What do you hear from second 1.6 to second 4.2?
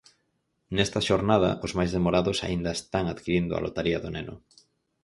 os máis demorados aínda están adquirindo a lotaría do